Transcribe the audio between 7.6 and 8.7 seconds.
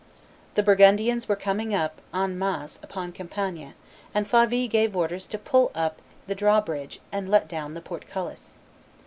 the portcullis.